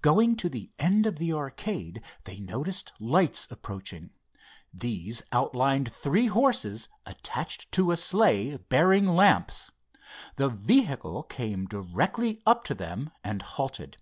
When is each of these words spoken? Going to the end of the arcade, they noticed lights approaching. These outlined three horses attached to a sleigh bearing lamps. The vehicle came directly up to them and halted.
Going 0.00 0.36
to 0.36 0.48
the 0.48 0.70
end 0.78 1.06
of 1.06 1.16
the 1.18 1.32
arcade, 1.32 2.00
they 2.22 2.38
noticed 2.38 2.92
lights 3.00 3.48
approaching. 3.50 4.10
These 4.72 5.24
outlined 5.32 5.92
three 5.92 6.26
horses 6.28 6.88
attached 7.04 7.72
to 7.72 7.90
a 7.90 7.96
sleigh 7.96 8.58
bearing 8.58 9.08
lamps. 9.08 9.72
The 10.36 10.48
vehicle 10.50 11.24
came 11.24 11.64
directly 11.66 12.40
up 12.46 12.62
to 12.66 12.74
them 12.76 13.10
and 13.24 13.42
halted. 13.42 13.96